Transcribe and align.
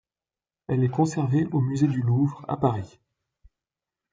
Elle 0.67 0.83
est 0.83 0.89
conservée 0.89 1.45
au 1.51 1.61
musée 1.61 1.85
du 1.85 2.01
Louvre, 2.01 2.43
à 2.47 2.57
Paris. 2.57 2.97